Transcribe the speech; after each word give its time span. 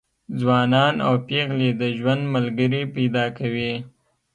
ځوانان 0.39 0.95
او 1.07 1.13
پېغلې 1.27 1.69
د 1.81 1.83
ژوند 1.97 2.21
ملګري 2.35 2.81
پیدا 2.95 3.25
کوي. 3.37 3.73